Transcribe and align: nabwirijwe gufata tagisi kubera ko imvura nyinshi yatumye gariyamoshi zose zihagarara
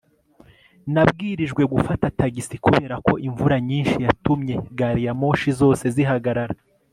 nabwirijwe 0.93 1.63
gufata 1.73 2.05
tagisi 2.19 2.55
kubera 2.65 2.95
ko 3.05 3.13
imvura 3.27 3.57
nyinshi 3.69 3.95
yatumye 4.05 4.53
gariyamoshi 4.77 5.49
zose 5.59 5.85
zihagarara 5.95 6.55